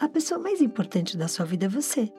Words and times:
A 0.00 0.08
pessoa 0.08 0.40
mais 0.40 0.62
importante 0.62 1.14
da 1.14 1.28
sua 1.28 1.44
vida 1.44 1.66
é 1.66 1.68
você. 1.68 2.10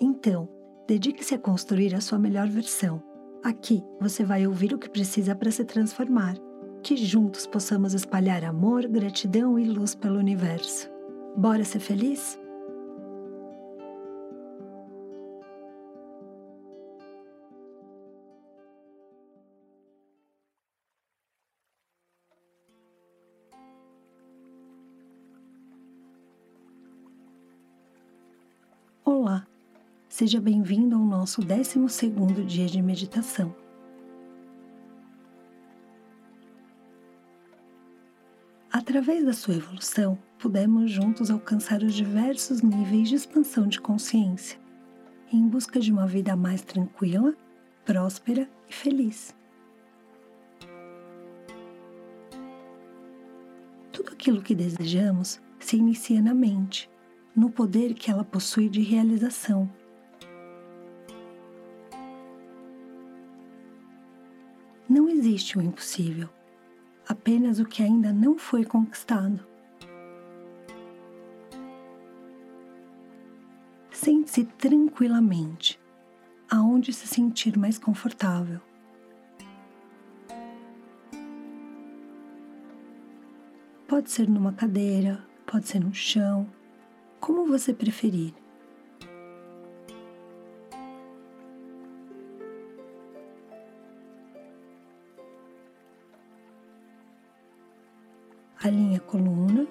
Então, 0.00 0.48
dedique-se 0.88 1.32
a 1.32 1.38
construir 1.38 1.94
a 1.94 2.00
sua 2.00 2.18
melhor 2.18 2.48
versão. 2.48 3.00
Aqui 3.44 3.84
você 4.00 4.24
vai 4.24 4.48
ouvir 4.48 4.74
o 4.74 4.78
que 4.78 4.90
precisa 4.90 5.32
para 5.32 5.52
se 5.52 5.64
transformar. 5.64 6.34
Que 6.82 6.96
juntos 6.96 7.46
possamos 7.46 7.94
espalhar 7.94 8.42
amor, 8.42 8.84
gratidão 8.88 9.56
e 9.60 9.64
luz 9.64 9.94
pelo 9.94 10.18
universo. 10.18 10.90
Bora 11.36 11.62
ser 11.62 11.78
feliz? 11.78 12.36
Seja 30.20 30.38
bem-vindo 30.38 30.96
ao 30.96 31.02
nosso 31.02 31.40
12 31.40 32.44
dia 32.44 32.66
de 32.66 32.82
meditação. 32.82 33.56
Através 38.70 39.24
da 39.24 39.32
sua 39.32 39.54
evolução, 39.54 40.18
pudemos 40.38 40.90
juntos 40.90 41.30
alcançar 41.30 41.82
os 41.82 41.94
diversos 41.94 42.60
níveis 42.60 43.08
de 43.08 43.14
expansão 43.14 43.66
de 43.66 43.80
consciência, 43.80 44.60
em 45.32 45.48
busca 45.48 45.80
de 45.80 45.90
uma 45.90 46.06
vida 46.06 46.36
mais 46.36 46.60
tranquila, 46.60 47.34
próspera 47.86 48.46
e 48.68 48.74
feliz. 48.74 49.34
Tudo 53.90 54.12
aquilo 54.12 54.42
que 54.42 54.54
desejamos 54.54 55.40
se 55.58 55.78
inicia 55.78 56.20
na 56.20 56.34
mente 56.34 56.90
no 57.34 57.48
poder 57.48 57.94
que 57.94 58.10
ela 58.10 58.22
possui 58.22 58.68
de 58.68 58.82
realização. 58.82 59.79
Existe 65.20 65.58
o 65.58 65.60
impossível, 65.60 66.30
apenas 67.06 67.60
o 67.60 67.66
que 67.66 67.82
ainda 67.82 68.10
não 68.10 68.38
foi 68.38 68.64
conquistado. 68.64 69.46
Sente-se 73.90 74.44
tranquilamente, 74.44 75.78
aonde 76.50 76.90
se 76.94 77.06
sentir 77.06 77.58
mais 77.58 77.78
confortável. 77.78 78.62
Pode 83.86 84.10
ser 84.10 84.26
numa 84.26 84.54
cadeira, 84.54 85.22
pode 85.44 85.68
ser 85.68 85.80
no 85.80 85.92
chão, 85.92 86.50
como 87.20 87.46
você 87.46 87.74
preferir. 87.74 88.32
Coluna, 99.10 99.66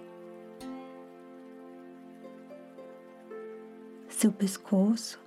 seu 4.09 4.33
pescoço, 4.33 5.17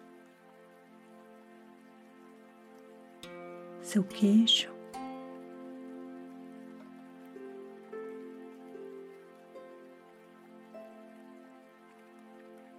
seu 3.81 4.05
queixo. 4.05 4.71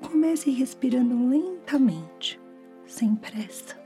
Comece 0.02 0.52
respirando 0.52 1.30
lentamente, 1.30 2.40
sem 2.86 3.16
pressa. 3.16 3.83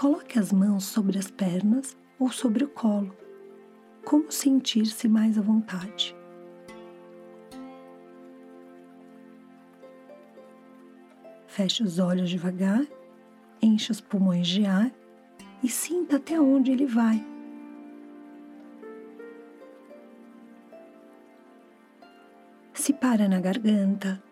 Coloque 0.00 0.38
as 0.38 0.50
mãos 0.50 0.84
sobre 0.84 1.18
as 1.18 1.30
pernas 1.30 1.94
ou 2.18 2.30
sobre 2.30 2.64
o 2.64 2.68
colo, 2.68 3.14
como 4.02 4.32
sentir-se 4.32 5.06
mais 5.06 5.36
à 5.36 5.42
vontade. 5.42 6.16
Feche 11.46 11.82
os 11.82 11.98
olhos 11.98 12.30
devagar, 12.30 12.80
enche 13.60 13.92
os 13.92 14.00
pulmões 14.00 14.48
de 14.48 14.64
ar 14.64 14.90
e 15.62 15.68
sinta 15.68 16.16
até 16.16 16.40
onde 16.40 16.72
ele 16.72 16.86
vai. 16.86 17.22
Se 22.72 22.94
para 22.94 23.28
na 23.28 23.38
garganta, 23.38 24.22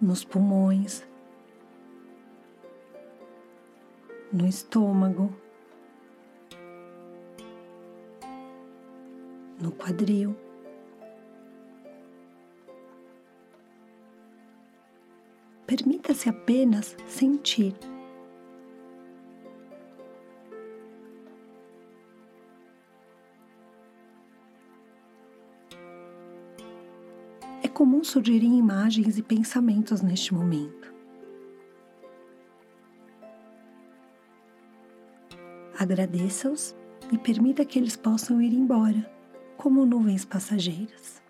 nos 0.00 0.24
pulmões, 0.24 1.09
no 4.32 4.46
estômago, 4.46 5.34
no 9.60 9.72
quadril. 9.72 10.36
Permita-se 15.66 16.28
apenas 16.28 16.96
sentir. 17.06 17.74
É 27.62 27.68
comum 27.68 28.02
surgirem 28.02 28.58
imagens 28.58 29.16
e 29.16 29.22
pensamentos 29.22 30.02
neste 30.02 30.34
momento. 30.34 30.99
Agradeça-os 35.80 36.76
e 37.10 37.16
permita 37.16 37.64
que 37.64 37.78
eles 37.78 37.96
possam 37.96 38.42
ir 38.42 38.52
embora, 38.52 39.10
como 39.56 39.86
nuvens 39.86 40.26
passageiras. 40.26 41.22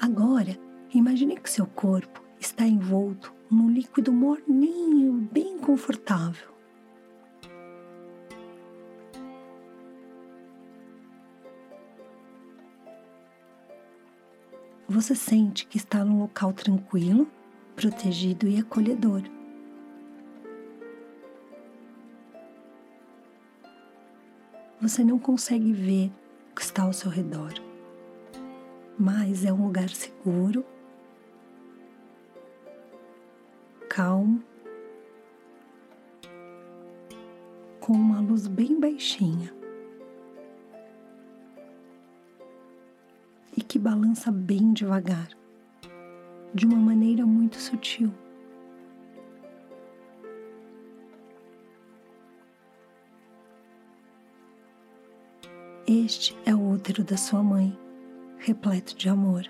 Agora, 0.00 0.58
imagine 0.94 1.38
que 1.38 1.50
seu 1.50 1.66
corpo 1.66 2.24
está 2.40 2.66
envolto 2.66 3.34
num 3.50 3.68
líquido 3.68 4.10
morninho, 4.10 5.28
bem 5.30 5.58
confortável. 5.58 6.50
Você 14.88 15.14
sente 15.14 15.66
que 15.66 15.76
está 15.76 16.02
num 16.02 16.20
local 16.20 16.54
tranquilo, 16.54 17.28
protegido 17.90 18.46
e 18.48 18.58
acolhedor. 18.58 19.22
Você 24.80 25.04
não 25.04 25.18
consegue 25.18 25.72
ver 25.72 26.10
o 26.50 26.54
que 26.54 26.62
está 26.62 26.82
ao 26.82 26.92
seu 26.92 27.10
redor 27.10 27.52
mas 28.98 29.44
é 29.44 29.52
um 29.52 29.66
lugar 29.66 29.88
seguro, 29.88 30.64
calmo, 33.88 34.40
com 37.80 37.94
uma 37.94 38.20
luz 38.20 38.46
bem 38.46 38.78
baixinha 38.78 39.52
e 43.56 43.60
que 43.60 43.76
balança 43.76 44.30
bem 44.30 44.72
devagar, 44.72 45.30
de 46.54 46.66
uma 46.66 46.76
maneira 46.76 47.24
muito 47.24 47.56
sutil. 47.56 48.12
Este 55.86 56.36
é 56.44 56.54
o 56.54 56.70
útero 56.70 57.02
da 57.02 57.16
sua 57.16 57.42
mãe 57.42 57.76
repleto 58.38 58.96
de 58.96 59.08
amor. 59.08 59.44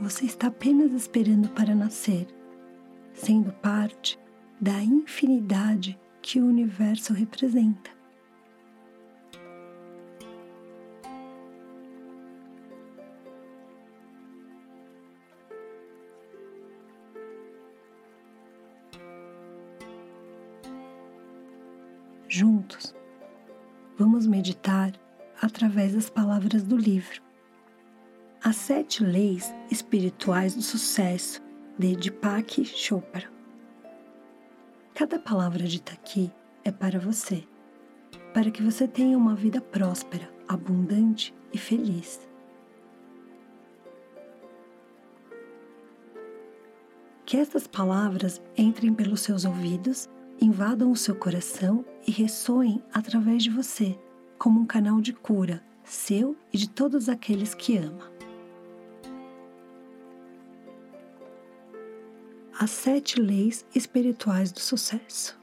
Você 0.00 0.24
está 0.24 0.48
apenas 0.48 0.92
esperando 0.92 1.48
para 1.50 1.74
nascer, 1.74 2.26
sendo 3.14 3.52
parte 3.52 4.18
da 4.60 4.82
infinidade 4.82 5.98
que 6.20 6.40
o 6.40 6.46
universo 6.46 7.12
representa. 7.12 8.01
Juntos, 22.72 22.94
Vamos 23.98 24.26
meditar 24.26 24.92
através 25.40 25.94
das 25.94 26.08
palavras 26.08 26.62
do 26.62 26.76
livro. 26.76 27.22
As 28.42 28.56
Sete 28.56 29.04
Leis 29.04 29.52
Espirituais 29.70 30.54
do 30.54 30.62
Sucesso, 30.62 31.42
de 31.78 31.94
Deepak 31.94 32.64
Chopra. 32.64 33.30
Cada 34.94 35.18
palavra 35.18 35.64
dita 35.64 35.92
aqui 35.92 36.32
é 36.64 36.72
para 36.72 36.98
você, 36.98 37.44
para 38.32 38.50
que 38.50 38.62
você 38.62 38.88
tenha 38.88 39.16
uma 39.16 39.34
vida 39.34 39.60
próspera, 39.60 40.28
abundante 40.48 41.34
e 41.52 41.58
feliz. 41.58 42.26
Que 47.26 47.36
estas 47.36 47.66
palavras 47.66 48.40
entrem 48.56 48.92
pelos 48.92 49.20
seus 49.20 49.44
ouvidos, 49.44 50.08
invadam 50.42 50.90
o 50.90 50.96
seu 50.96 51.14
coração 51.14 51.84
e 52.04 52.10
ressoem 52.10 52.82
através 52.92 53.44
de 53.44 53.50
você, 53.50 53.96
como 54.36 54.60
um 54.60 54.66
canal 54.66 55.00
de 55.00 55.12
cura, 55.12 55.62
seu 55.84 56.36
e 56.52 56.58
de 56.58 56.68
todos 56.68 57.08
aqueles 57.08 57.54
que 57.54 57.76
ama. 57.76 58.10
As 62.58 62.70
sete 62.70 63.20
leis 63.20 63.64
espirituais 63.72 64.50
do 64.50 64.58
sucesso. 64.58 65.40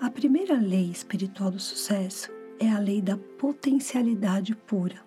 A 0.00 0.10
primeira 0.10 0.58
lei 0.58 0.90
espiritual 0.90 1.50
do 1.50 1.58
sucesso 1.58 2.30
é 2.60 2.68
a 2.70 2.78
lei 2.78 3.00
da 3.00 3.16
potencialidade 3.16 4.54
pura. 4.54 5.02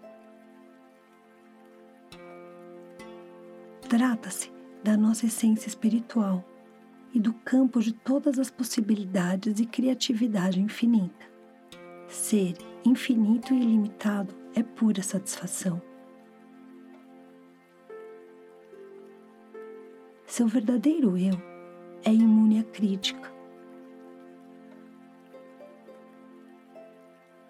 Trata-se 3.88 4.60
da 4.83 4.97
nossa 4.97 5.25
essência 5.25 5.67
espiritual 5.67 6.43
e 7.13 7.19
do 7.19 7.33
campo 7.33 7.79
de 7.79 7.93
todas 7.93 8.39
as 8.39 8.49
possibilidades 8.49 9.59
e 9.59 9.65
criatividade 9.65 10.61
infinita. 10.61 11.29
Ser 12.07 12.55
infinito 12.85 13.53
e 13.53 13.57
ilimitado 13.61 14.33
é 14.55 14.63
pura 14.63 15.03
satisfação. 15.03 15.81
Seu 20.25 20.47
verdadeiro 20.47 21.17
eu 21.17 21.33
é 22.03 22.13
imune 22.13 22.59
à 22.59 22.63
crítica. 22.63 23.29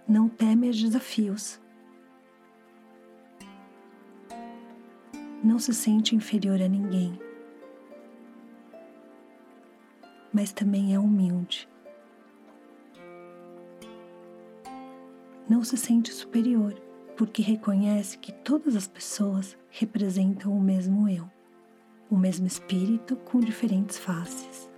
Não 0.08 0.28
teme 0.28 0.68
a 0.68 0.72
desafios 0.72 1.61
não 5.44 5.58
se 5.58 5.74
sente 5.74 6.16
inferior 6.16 6.62
a 6.62 6.68
ninguém, 6.68 7.20
mas 10.32 10.52
também 10.52 10.94
é 10.94 11.00
humilde. 11.00 11.68
Não 15.50 15.64
se 15.64 15.76
sente 15.78 16.14
superior 16.14 16.80
porque 17.18 17.42
reconhece 17.42 18.18
que 18.18 18.32
todas 18.32 18.76
as 18.76 18.88
pessoas 18.88 19.58
representam 19.70 20.56
o 20.56 20.62
mesmo 20.62 21.10
eu, 21.10 21.28
o 22.10 22.16
mesmo 22.16 22.46
espírito 22.46 23.16
com 23.16 23.40
diferentes 23.40 23.98
faces. 23.98 24.70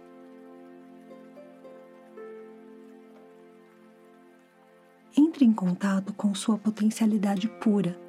Entre 5.15 5.45
em 5.45 5.53
contato 5.53 6.13
com 6.13 6.33
sua 6.33 6.57
potencialidade 6.57 7.49
pura, 7.59 7.99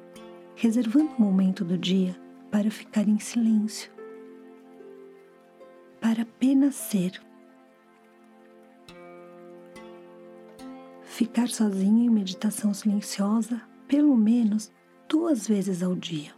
reservando 0.55 1.11
um 1.11 1.19
momento 1.19 1.63
do 1.63 1.77
dia 1.77 2.24
para 2.51 2.69
ficar 2.71 3.07
em 3.07 3.19
silêncio, 3.19 3.91
para 5.99 6.23
apenas 6.23 6.75
ser. 6.75 7.21
Ficar 11.03 11.47
sozinho 11.47 12.05
em 12.05 12.09
meditação 12.09 12.73
silenciosa 12.73 13.61
pelo 13.87 14.15
menos 14.17 14.71
duas 15.07 15.47
vezes 15.47 15.81
ao 15.81 15.95
dia. 15.95 16.33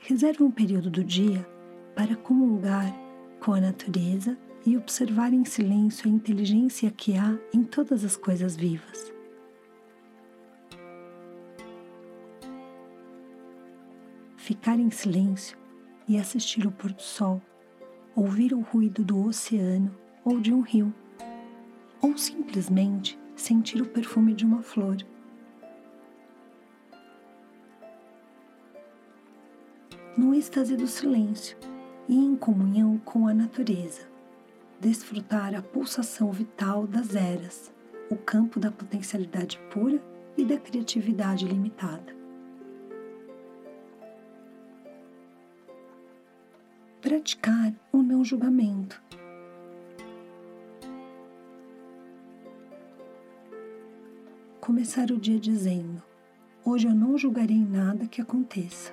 Reserve 0.00 0.42
um 0.42 0.50
período 0.50 0.90
do 0.90 1.04
dia 1.04 1.46
para 1.94 2.16
comungar 2.16 2.92
com 3.40 3.52
a 3.52 3.60
natureza 3.60 4.36
e 4.64 4.76
observar 4.76 5.32
em 5.32 5.44
silêncio 5.44 6.08
a 6.08 6.12
inteligência 6.12 6.90
que 6.90 7.16
há 7.16 7.38
em 7.54 7.62
todas 7.62 8.04
as 8.04 8.16
coisas 8.16 8.56
vivas. 8.56 9.17
Ficar 14.48 14.80
em 14.80 14.90
silêncio 14.90 15.58
e 16.08 16.16
assistir 16.16 16.66
o 16.66 16.72
pôr 16.72 16.90
do 16.90 17.02
sol, 17.02 17.38
ouvir 18.16 18.54
o 18.54 18.60
ruído 18.60 19.04
do 19.04 19.26
oceano 19.26 19.94
ou 20.24 20.40
de 20.40 20.54
um 20.54 20.62
rio, 20.62 20.90
ou 22.00 22.16
simplesmente 22.16 23.20
sentir 23.36 23.82
o 23.82 23.86
perfume 23.86 24.32
de 24.32 24.46
uma 24.46 24.62
flor. 24.62 24.96
No 30.16 30.34
êxtase 30.34 30.78
do 30.78 30.86
silêncio 30.86 31.58
e 32.08 32.16
em 32.16 32.34
comunhão 32.34 32.96
com 33.04 33.28
a 33.28 33.34
natureza, 33.34 34.08
desfrutar 34.80 35.54
a 35.54 35.60
pulsação 35.60 36.32
vital 36.32 36.86
das 36.86 37.14
eras, 37.14 37.70
o 38.08 38.16
campo 38.16 38.58
da 38.58 38.70
potencialidade 38.70 39.60
pura 39.70 40.02
e 40.38 40.44
da 40.46 40.56
criatividade 40.56 41.44
limitada. 41.44 42.17
Praticar 47.00 47.72
o 47.92 48.02
não 48.02 48.24
julgamento. 48.24 49.00
Começar 54.60 55.10
o 55.10 55.18
dia 55.18 55.38
dizendo: 55.38 56.02
Hoje 56.64 56.88
eu 56.88 56.94
não 56.94 57.16
julgarei 57.16 57.60
nada 57.60 58.06
que 58.06 58.20
aconteça. 58.20 58.92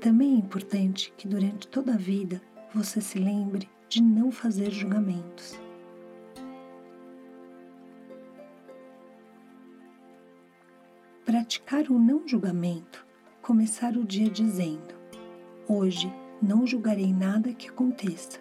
Também 0.00 0.34
é 0.34 0.38
importante 0.38 1.12
que 1.16 1.26
durante 1.26 1.66
toda 1.68 1.94
a 1.94 1.96
vida 1.96 2.42
você 2.74 3.00
se 3.00 3.18
lembre 3.18 3.68
de 3.88 4.02
não 4.02 4.30
fazer 4.30 4.70
julgamentos. 4.70 5.58
Praticar 11.24 11.88
o 11.88 11.98
não 11.98 12.26
julgamento 12.26 13.11
começar 13.42 13.96
o 13.96 14.04
dia 14.04 14.30
dizendo: 14.30 14.94
Hoje 15.68 16.10
não 16.40 16.66
julgarei 16.66 17.12
nada 17.12 17.52
que 17.52 17.68
aconteça. 17.68 18.40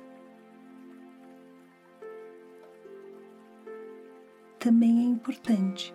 Também 4.60 5.00
é 5.00 5.04
importante 5.04 5.94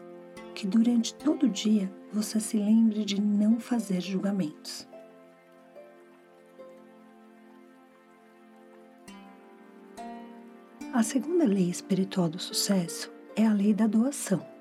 que 0.54 0.66
durante 0.66 1.14
todo 1.14 1.46
o 1.46 1.48
dia 1.48 1.90
você 2.12 2.40
se 2.40 2.58
lembre 2.58 3.04
de 3.04 3.20
não 3.20 3.60
fazer 3.60 4.00
julgamentos. 4.00 4.88
A 10.92 11.02
segunda 11.02 11.44
lei 11.44 11.68
espiritual 11.68 12.28
do 12.28 12.38
sucesso 12.38 13.12
é 13.36 13.46
a 13.46 13.52
lei 13.52 13.74
da 13.74 13.86
doação. 13.86 14.55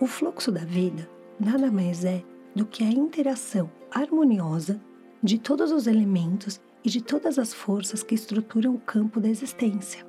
O 0.00 0.06
fluxo 0.08 0.50
da 0.50 0.64
vida 0.64 1.08
nada 1.38 1.70
mais 1.70 2.04
é 2.04 2.24
do 2.54 2.66
que 2.66 2.82
a 2.82 2.90
interação 2.90 3.70
harmoniosa 3.90 4.80
de 5.22 5.38
todos 5.38 5.70
os 5.70 5.86
elementos 5.86 6.60
e 6.82 6.90
de 6.90 7.00
todas 7.00 7.38
as 7.38 7.54
forças 7.54 8.02
que 8.02 8.14
estruturam 8.14 8.74
o 8.74 8.80
campo 8.80 9.20
da 9.20 9.28
existência. 9.28 10.04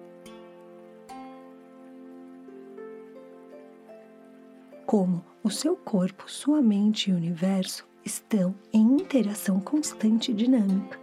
Como 4.87 5.23
o 5.43 5.51
seu 5.51 5.75
corpo, 5.75 6.29
sua 6.29 6.61
mente 6.61 7.09
e 7.09 7.13
o 7.13 7.17
universo 7.17 7.87
estão 8.03 8.55
em 8.73 8.81
interação 8.81 9.59
constante 9.59 10.31
e 10.31 10.33
dinâmica. 10.33 10.99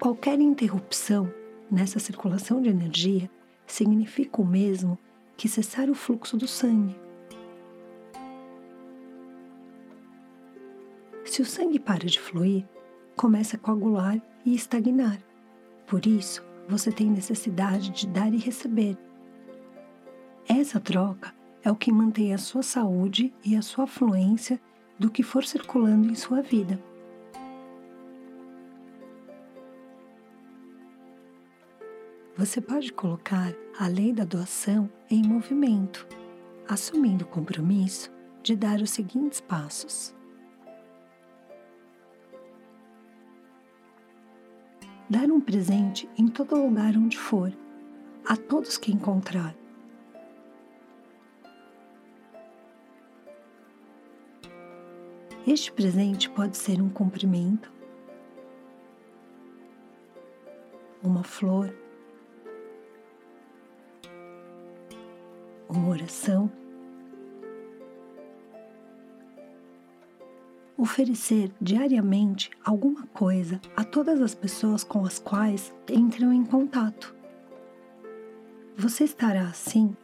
Qualquer 0.00 0.40
interrupção 0.40 1.32
nessa 1.70 2.00
circulação 2.00 2.60
de 2.60 2.68
energia 2.68 3.30
significa 3.66 4.42
o 4.42 4.46
mesmo 4.46 4.98
que 5.36 5.48
cessar 5.48 5.88
o 5.88 5.94
fluxo 5.94 6.36
do 6.36 6.48
sangue 6.48 6.96
Se 11.30 11.40
o 11.40 11.46
sangue 11.46 11.78
para 11.78 12.06
de 12.06 12.18
fluir, 12.18 12.66
começa 13.14 13.56
a 13.56 13.58
coagular 13.60 14.20
e 14.44 14.52
estagnar. 14.52 15.22
Por 15.86 16.04
isso, 16.04 16.44
você 16.68 16.90
tem 16.90 17.08
necessidade 17.08 17.90
de 17.90 18.08
dar 18.08 18.34
e 18.34 18.36
receber. 18.36 18.98
Essa 20.48 20.80
troca 20.80 21.32
é 21.62 21.70
o 21.70 21.76
que 21.76 21.92
mantém 21.92 22.34
a 22.34 22.38
sua 22.38 22.64
saúde 22.64 23.32
e 23.44 23.54
a 23.54 23.62
sua 23.62 23.86
fluência 23.86 24.60
do 24.98 25.08
que 25.08 25.22
for 25.22 25.44
circulando 25.44 26.10
em 26.10 26.16
sua 26.16 26.42
vida. 26.42 26.82
Você 32.36 32.60
pode 32.60 32.92
colocar 32.92 33.54
a 33.78 33.86
lei 33.86 34.12
da 34.12 34.24
doação 34.24 34.90
em 35.08 35.22
movimento, 35.22 36.08
assumindo 36.68 37.24
o 37.24 37.28
compromisso 37.28 38.10
de 38.42 38.56
dar 38.56 38.80
os 38.80 38.90
seguintes 38.90 39.40
passos. 39.40 40.18
Dar 45.10 45.28
um 45.28 45.40
presente 45.40 46.08
em 46.16 46.28
todo 46.28 46.54
lugar 46.54 46.96
onde 46.96 47.18
for, 47.18 47.52
a 48.24 48.36
todos 48.36 48.78
que 48.78 48.92
encontrar. 48.92 49.56
Este 55.44 55.72
presente 55.72 56.30
pode 56.30 56.56
ser 56.56 56.80
um 56.80 56.88
cumprimento, 56.88 57.72
uma 61.02 61.24
flor, 61.24 61.74
uma 65.68 65.88
oração. 65.88 66.59
Oferecer 70.80 71.52
diariamente 71.60 72.48
alguma 72.64 73.06
coisa 73.08 73.60
a 73.76 73.84
todas 73.84 74.18
as 74.22 74.34
pessoas 74.34 74.82
com 74.82 75.04
as 75.04 75.18
quais 75.18 75.74
entram 75.86 76.32
em 76.32 76.42
contato. 76.42 77.14
Você 78.78 79.04
estará 79.04 79.42
assim 79.42 79.94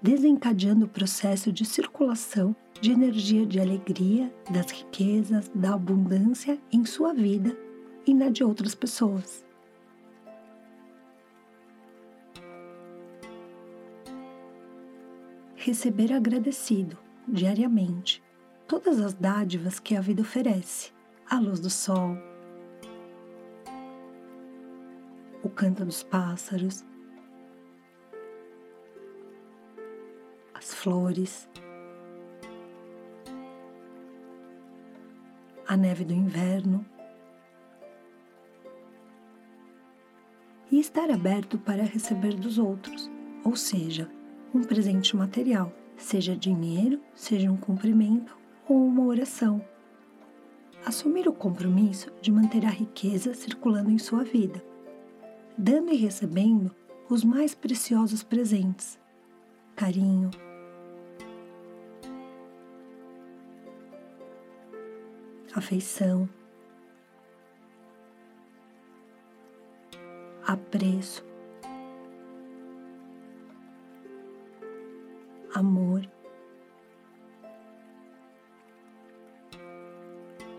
desencadeando 0.00 0.86
o 0.86 0.88
processo 0.88 1.52
de 1.52 1.66
circulação 1.66 2.56
de 2.80 2.92
energia 2.92 3.44
de 3.44 3.60
alegria, 3.60 4.34
das 4.50 4.70
riquezas, 4.70 5.50
da 5.54 5.74
abundância 5.74 6.58
em 6.72 6.82
sua 6.86 7.12
vida 7.12 7.54
e 8.06 8.14
na 8.14 8.30
de 8.30 8.42
outras 8.42 8.74
pessoas. 8.74 9.44
Receber 15.56 16.10
agradecido 16.10 16.96
diariamente 17.28 18.22
todas 18.66 19.00
as 19.00 19.14
dádivas 19.14 19.78
que 19.78 19.96
a 19.96 20.00
vida 20.00 20.22
oferece: 20.22 20.92
a 21.28 21.38
luz 21.38 21.60
do 21.60 21.70
sol, 21.70 22.16
o 25.42 25.48
canto 25.48 25.84
dos 25.84 26.02
pássaros, 26.02 26.84
as 30.54 30.74
flores, 30.74 31.48
a 35.66 35.76
neve 35.76 36.04
do 36.04 36.14
inverno. 36.14 36.84
E 40.70 40.80
estar 40.80 41.10
aberto 41.10 41.58
para 41.58 41.82
receber 41.82 42.34
dos 42.34 42.56
outros, 42.58 43.10
ou 43.44 43.54
seja, 43.54 44.10
um 44.54 44.62
presente 44.62 45.14
material, 45.14 45.70
seja 45.98 46.34
dinheiro, 46.34 46.98
seja 47.14 47.50
um 47.50 47.58
cumprimento 47.58 48.41
ou 48.68 48.76
uma 48.76 49.04
oração. 49.04 49.64
Assumir 50.84 51.28
o 51.28 51.32
compromisso 51.32 52.12
de 52.20 52.32
manter 52.32 52.64
a 52.66 52.70
riqueza 52.70 53.34
circulando 53.34 53.90
em 53.90 53.98
sua 53.98 54.24
vida, 54.24 54.62
dando 55.56 55.92
e 55.92 55.96
recebendo 55.96 56.74
os 57.08 57.22
mais 57.22 57.54
preciosos 57.54 58.22
presentes: 58.22 58.98
carinho, 59.76 60.30
afeição, 65.54 66.28
apreço, 70.46 71.24
amor. 75.54 76.11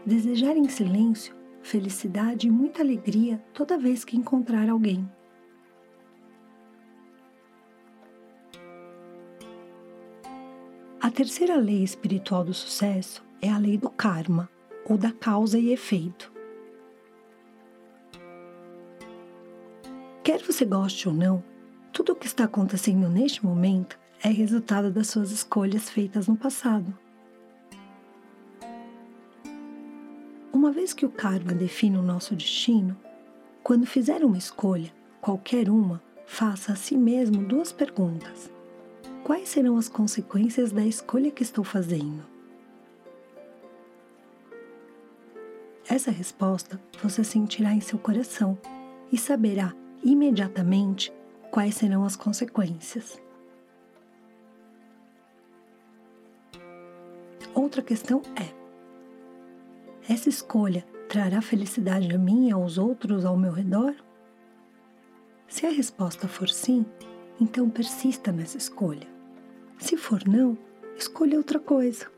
Desejar 0.06 0.58
em 0.58 0.68
silêncio 0.68 1.44
felicidade 1.64 2.48
e 2.48 2.52
muita 2.52 2.84
alegria 2.84 3.42
toda 3.54 3.78
vez 3.78 4.04
que 4.04 4.18
encontrar 4.18 4.70
alguém. 4.70 5.10
A 11.02 11.10
terceira 11.10 11.56
lei 11.56 11.84
espiritual 11.84 12.44
do 12.44 12.54
sucesso 12.54 13.24
é 13.42 13.50
a 13.50 13.58
lei 13.58 13.78
do 13.78 13.90
karma 13.90 14.50
ou 14.86 14.98
da 14.98 15.12
causa 15.12 15.58
e 15.58 15.72
efeito. 15.72 16.32
Quer 20.24 20.42
você 20.42 20.66
goste 20.66 21.08
ou 21.08 21.14
não, 21.14 21.44
tudo 21.92 22.14
o 22.14 22.16
que 22.16 22.26
está 22.26 22.46
acontecendo 22.46 23.10
neste 23.10 23.46
momento 23.46 24.00
é 24.24 24.30
resultado 24.30 24.92
das 24.92 25.08
suas 25.08 25.32
escolhas 25.32 25.90
feitas 25.90 26.28
no 26.28 26.38
passado. 26.38 26.98
Vez 30.74 30.94
que 30.94 31.06
o 31.06 31.10
karma 31.10 31.54
define 31.54 31.98
o 31.98 32.02
nosso 32.02 32.36
destino, 32.36 32.98
quando 33.64 33.86
fizer 33.86 34.24
uma 34.26 34.38
escolha, 34.38 34.92
qualquer 35.22 35.70
uma, 35.70 36.02
faça 36.26 36.74
a 36.74 36.76
si 36.76 36.98
mesmo 36.98 37.44
duas 37.44 37.72
perguntas: 37.72 38.52
Quais 39.24 39.48
serão 39.48 39.78
as 39.78 39.88
consequências 39.88 40.72
da 40.72 40.86
escolha 40.86 41.32
que 41.32 41.44
estou 41.44 41.64
fazendo? 41.64 42.26
Essa 45.88 46.12
resposta 46.12 46.82
você 47.02 47.24
sentirá 47.24 47.74
em 47.74 47.82
seu 47.82 48.00
coração 48.00 48.58
e 49.12 49.18
saberá 49.18 49.74
imediatamente 50.04 51.14
quais 51.52 51.76
serão 51.76 52.04
as 52.04 52.16
consequências. 52.16 53.22
Outra 57.54 57.82
questão 57.82 58.22
é: 58.36 58.63
essa 60.08 60.30
escolha 60.30 60.86
trará 61.08 61.42
felicidade 61.42 62.14
a 62.14 62.18
mim 62.18 62.48
e 62.48 62.52
aos 62.52 62.78
outros 62.78 63.24
ao 63.24 63.38
meu 63.38 63.52
redor? 63.52 63.96
Se 65.48 65.66
a 65.66 65.70
resposta 65.70 66.28
for 66.28 66.50
sim, 66.50 66.86
então 67.40 67.70
persista 67.70 68.32
nessa 68.32 68.58
escolha. 68.58 69.08
Se 69.78 69.96
for 69.96 70.28
não, 70.28 70.58
escolha 70.98 71.38
outra 71.38 71.60
coisa. 71.60 72.12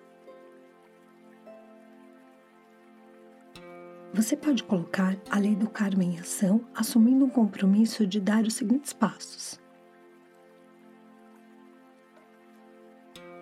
Você 4.13 4.37
pode 4.37 4.63
colocar 4.63 5.17
a 5.29 5.37
lei 5.37 5.55
do 5.55 5.69
karma 5.69 6.03
em 6.03 6.17
ação, 6.17 6.61
assumindo 6.73 7.25
um 7.25 7.29
compromisso 7.29 8.07
de 8.07 8.21
dar 8.21 8.45
os 8.45 8.53
seguintes 8.53 8.93
passos. 8.93 9.59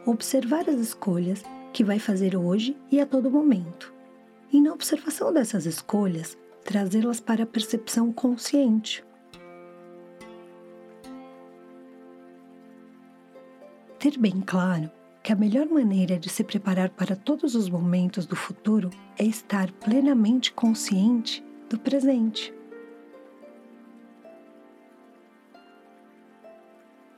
Observar 0.05 0.67
as 0.67 0.79
escolhas 0.79 1.43
que 1.71 1.83
vai 1.83 1.99
fazer 1.99 2.35
hoje 2.35 2.75
e 2.91 2.99
a 2.99 3.05
todo 3.05 3.29
momento. 3.29 3.92
E 4.53 4.61
na 4.61 4.71
observação 4.71 5.33
dessas 5.33 5.65
escolhas, 5.65 6.37
trazê-las 6.63 7.19
para 7.19 7.41
a 7.41 7.47
percepção 7.47 8.13
consciente. 8.13 9.03
Ter 13.97 14.15
bem 14.19 14.41
claro 14.41 14.91
que 15.23 15.33
a 15.33 15.35
melhor 15.35 15.65
maneira 15.65 16.19
de 16.19 16.29
se 16.29 16.43
preparar 16.43 16.91
para 16.91 17.15
todos 17.15 17.55
os 17.55 17.67
momentos 17.67 18.27
do 18.27 18.35
futuro 18.35 18.91
é 19.17 19.23
estar 19.23 19.71
plenamente 19.71 20.53
consciente 20.53 21.43
do 21.67 21.79
presente. 21.79 22.53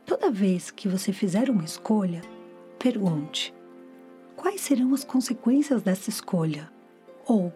Toda 0.05 0.31
vez 0.31 0.71
que 0.71 0.87
você 0.87 1.11
fizer 1.11 1.49
uma 1.49 1.65
escolha, 1.65 2.21
pergunte: 2.79 3.53
quais 4.37 4.61
serão 4.61 4.93
as 4.93 5.03
consequências 5.03 5.81
dessa 5.81 6.09
escolha? 6.09 6.73
Ou, 7.27 7.51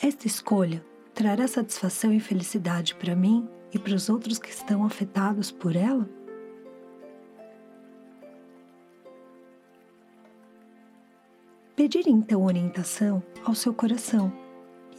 esta 0.00 0.26
escolha 0.28 0.84
trará 1.12 1.48
satisfação 1.48 2.12
e 2.12 2.20
felicidade 2.20 2.94
para 2.94 3.16
mim 3.16 3.48
e 3.74 3.78
para 3.78 3.94
os 3.94 4.08
outros 4.08 4.38
que 4.38 4.48
estão 4.48 4.84
afetados 4.84 5.50
por 5.50 5.74
ela? 5.74 6.08
Pedir 11.74 12.06
então 12.06 12.44
orientação 12.44 13.22
ao 13.44 13.54
seu 13.54 13.74
coração 13.74 14.32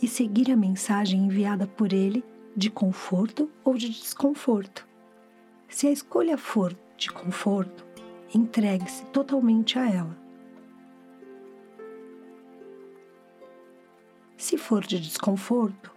e 0.02 0.08
seguir 0.08 0.52
a 0.52 0.56
mensagem 0.58 1.26
enviada 1.26 1.66
por 1.66 1.94
ele 1.94 2.24
de 2.56 2.70
conforto 2.70 3.50
ou 3.64 3.76
de 3.76 3.90
desconforto. 3.90 4.86
Se 5.70 5.88
a 5.88 5.92
escolha 5.92 6.38
for 6.38 6.76
de 6.98 7.10
conforto, 7.10 7.86
entregue-se 8.34 9.06
totalmente 9.08 9.80
a 9.80 9.90
ela. 9.90 10.19
Se 14.50 14.58
for 14.58 14.84
de 14.84 15.00
desconforto, 15.00 15.92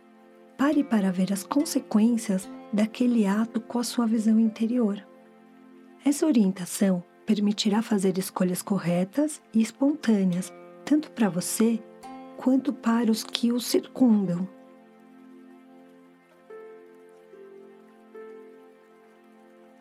pare 0.58 0.84
para 0.84 1.10
ver 1.10 1.32
as 1.32 1.42
consequências 1.42 2.46
daquele 2.70 3.26
ato 3.26 3.62
com 3.62 3.78
a 3.78 3.82
sua 3.82 4.06
visão 4.06 4.38
interior. 4.38 5.02
Essa 6.04 6.26
orientação 6.26 7.02
permitirá 7.24 7.80
fazer 7.80 8.18
escolhas 8.18 8.60
corretas 8.60 9.40
e 9.54 9.62
espontâneas 9.62 10.52
tanto 10.84 11.10
para 11.12 11.30
você 11.30 11.82
quanto 12.36 12.74
para 12.74 13.10
os 13.10 13.24
que 13.24 13.50
o 13.50 13.58
circundam. 13.58 14.46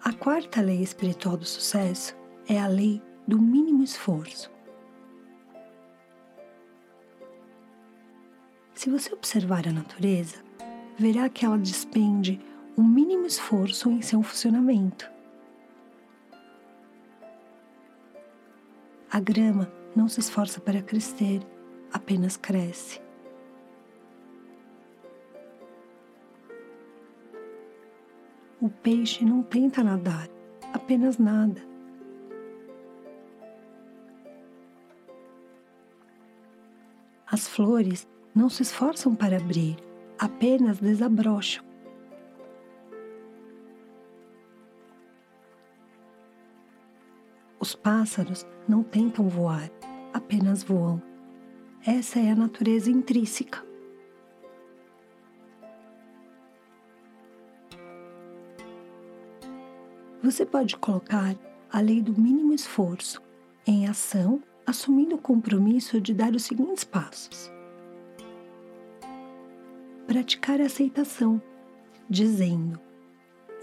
A 0.01 0.13
quarta 0.13 0.61
lei 0.61 0.81
espiritual 0.81 1.35
do 1.35 1.43
sucesso 1.43 2.15
é 2.47 2.57
a 2.57 2.67
lei 2.67 3.01
do 3.27 3.37
mínimo 3.37 3.83
esforço. 3.83 4.49
Se 8.81 8.89
você 8.89 9.13
observar 9.13 9.67
a 9.67 9.71
natureza, 9.71 10.37
verá 10.97 11.29
que 11.29 11.45
ela 11.45 11.55
despende 11.55 12.41
o 12.75 12.81
mínimo 12.81 13.27
esforço 13.27 13.91
em 13.91 14.01
seu 14.01 14.23
funcionamento. 14.23 15.07
A 19.11 19.19
grama 19.19 19.71
não 19.95 20.07
se 20.07 20.19
esforça 20.19 20.59
para 20.59 20.81
crescer, 20.81 21.45
apenas 21.93 22.37
cresce. 22.37 22.99
O 28.59 28.67
peixe 28.67 29.23
não 29.23 29.43
tenta 29.43 29.83
nadar, 29.83 30.27
apenas 30.73 31.19
nada. 31.19 31.61
As 37.27 37.47
flores 37.47 38.07
não 38.33 38.49
se 38.49 38.63
esforçam 38.63 39.13
para 39.13 39.37
abrir, 39.37 39.77
apenas 40.17 40.79
desabrocham. 40.79 41.63
Os 47.59 47.75
pássaros 47.75 48.45
não 48.67 48.81
tentam 48.81 49.29
voar, 49.29 49.69
apenas 50.13 50.63
voam. 50.63 51.01
Essa 51.85 52.19
é 52.19 52.31
a 52.31 52.35
natureza 52.35 52.89
intrínseca. 52.89 53.63
Você 60.23 60.45
pode 60.45 60.77
colocar 60.77 61.35
a 61.71 61.79
lei 61.81 62.01
do 62.01 62.19
mínimo 62.19 62.53
esforço 62.53 63.21
em 63.65 63.87
ação 63.87 64.41
assumindo 64.65 65.15
o 65.15 65.21
compromisso 65.21 65.99
de 65.99 66.13
dar 66.13 66.33
os 66.33 66.43
seguintes 66.43 66.83
passos. 66.83 67.51
Praticar 70.11 70.59
a 70.59 70.65
aceitação, 70.65 71.41
dizendo: 72.09 72.77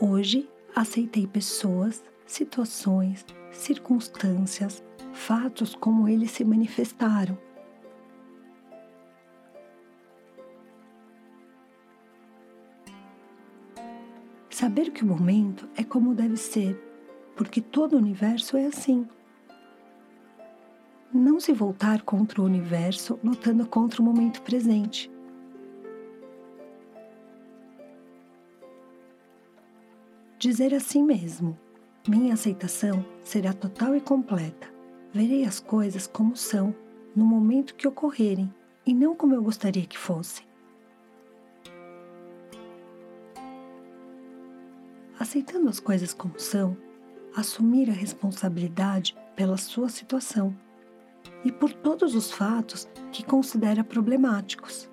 Hoje 0.01 0.49
aceitei 0.75 1.27
pessoas, 1.27 2.03
situações, 2.25 3.23
circunstâncias, 3.53 4.83
fatos 5.13 5.75
como 5.75 6.09
eles 6.09 6.31
se 6.31 6.47
manifestaram. 6.47 7.37
Saber 14.49 14.91
que 14.91 15.05
o 15.05 15.07
momento 15.07 15.69
é 15.77 15.85
como 15.85 16.15
deve 16.15 16.39
ser, 16.39 16.83
porque 17.37 17.61
todo 17.61 17.93
o 17.93 17.99
universo 17.99 18.57
é 18.57 18.65
assim 18.65 19.07
não 21.13 21.39
se 21.39 21.53
voltar 21.53 22.01
contra 22.05 22.41
o 22.41 22.45
universo 22.47 23.21
lutando 23.23 23.67
contra 23.67 24.01
o 24.01 24.05
momento 24.05 24.41
presente. 24.41 25.11
Dizer 30.39 30.73
a 30.73 30.79
si 30.79 31.03
mesmo: 31.03 31.59
minha 32.07 32.35
aceitação 32.35 33.05
será 33.25 33.53
total 33.53 33.97
e 33.97 34.01
completa. 34.01 34.73
Verei 35.13 35.45
as 35.45 35.59
coisas 35.59 36.07
como 36.07 36.37
são 36.37 36.73
no 37.17 37.25
momento 37.25 37.75
que 37.75 37.89
ocorrerem 37.89 38.55
e 38.87 38.95
não 38.95 39.17
como 39.17 39.35
eu 39.35 39.43
gostaria 39.43 39.85
que 39.85 39.99
fossem. 39.99 40.47
Aceitando 45.19 45.69
as 45.69 45.81
coisas 45.81 46.15
como 46.15 46.39
são, 46.39 46.77
assumir 47.35 47.91
a 47.91 47.93
responsabilidade 47.93 49.17
pela 49.35 49.57
sua 49.57 49.89
situação 49.89 50.57
e 51.45 51.51
por 51.51 51.73
todos 51.73 52.15
os 52.15 52.31
fatos 52.31 52.89
que 53.11 53.25
considera 53.25 53.83
problemáticos. 53.83 54.89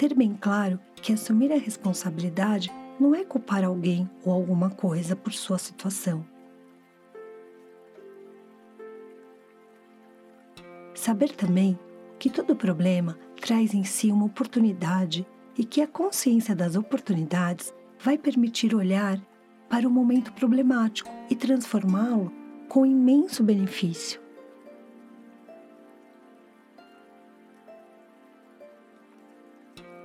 Ter 0.00 0.14
bem 0.14 0.34
claro 0.34 0.80
que 1.02 1.12
assumir 1.12 1.52
a 1.52 1.58
responsabilidade 1.58 2.72
não 2.98 3.14
é 3.14 3.22
culpar 3.22 3.62
alguém 3.62 4.08
ou 4.24 4.32
alguma 4.32 4.70
coisa 4.70 5.14
por 5.14 5.30
sua 5.30 5.58
situação. 5.58 6.24
Saber 10.94 11.32
também 11.32 11.78
que 12.18 12.30
todo 12.30 12.56
problema 12.56 13.18
traz 13.38 13.74
em 13.74 13.84
si 13.84 14.10
uma 14.10 14.24
oportunidade 14.24 15.26
e 15.54 15.66
que 15.66 15.82
a 15.82 15.86
consciência 15.86 16.56
das 16.56 16.76
oportunidades 16.76 17.70
vai 18.02 18.16
permitir 18.16 18.74
olhar 18.74 19.20
para 19.68 19.86
o 19.86 19.90
momento 19.90 20.32
problemático 20.32 21.10
e 21.28 21.36
transformá-lo 21.36 22.32
com 22.70 22.86
imenso 22.86 23.44
benefício. 23.44 24.18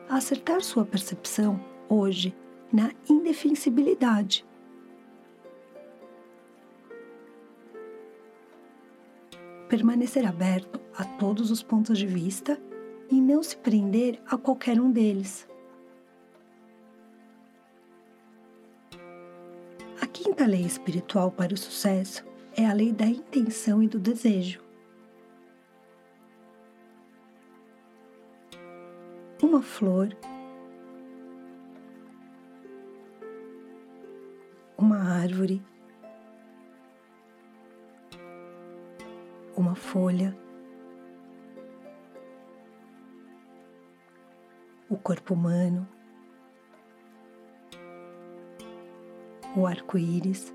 Acertar 0.10 0.62
sua 0.62 0.86
percepção 0.86 1.60
hoje 1.89 2.36
na 2.72 2.91
indefensibilidade. 3.10 4.46
Permanecer 9.68 10.26
aberto 10.26 10.80
a 10.96 11.04
todos 11.04 11.52
os 11.52 11.62
pontos 11.63 11.98
de 11.98 12.06
vista 12.06 12.60
e 13.10 13.20
não 13.20 13.41
se 13.44 13.58
prender 13.58 14.22
a 14.28 14.38
qualquer 14.38 14.80
um 14.80 14.91
deles. 14.91 15.48
quinta 20.36 20.46
lei 20.46 20.65
espiritual 20.65 21.32
para 21.32 21.54
o 21.54 21.58
sucesso 21.58 22.26
é 22.58 22.65
a 22.65 22.74
lei 22.74 22.91
da 22.91 23.06
intenção 23.06 23.82
e 23.82 23.88
do 23.88 23.98
desejo. 23.98 24.64
Uma 29.56 29.63
flor, 29.63 30.10
uma 34.78 34.98
árvore, 34.98 35.63
uma 39.56 39.74
folha, 39.74 40.38
o 44.89 44.98
corpo 44.98 45.34
humano, 45.34 45.88
o 49.56 49.65
arco-íris. 49.65 50.54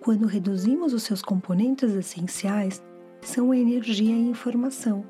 Quando 0.00 0.26
reduzimos 0.26 0.92
os 0.92 1.04
seus 1.04 1.22
componentes 1.22 1.94
essenciais, 1.94 2.82
são 3.20 3.52
energia 3.52 4.14
e 4.14 4.28
informação. 4.28 5.04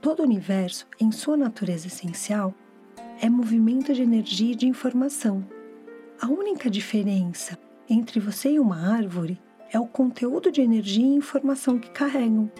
Todo 0.00 0.20
o 0.20 0.24
universo, 0.24 0.86
em 1.00 1.12
sua 1.12 1.36
natureza 1.36 1.86
essencial, 1.86 2.52
é 3.20 3.28
movimento 3.28 3.94
de 3.94 4.02
energia 4.02 4.52
e 4.52 4.56
de 4.56 4.66
informação. 4.66 5.46
A 6.20 6.26
única 6.26 6.68
diferença 6.68 7.56
entre 7.88 8.18
você 8.18 8.52
e 8.52 8.58
uma 8.58 8.92
árvore 8.92 9.40
é 9.70 9.78
o 9.78 9.86
conteúdo 9.86 10.50
de 10.50 10.60
energia 10.60 11.06
e 11.06 11.14
informação 11.14 11.78
que 11.78 11.90
carregam. 11.90 12.50